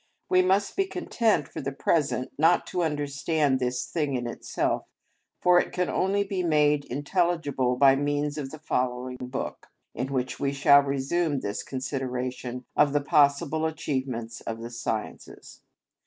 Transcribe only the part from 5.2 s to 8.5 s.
for it can only be made intelligible by means of